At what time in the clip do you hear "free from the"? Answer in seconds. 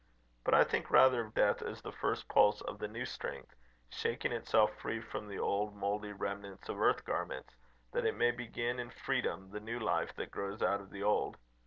4.79-5.37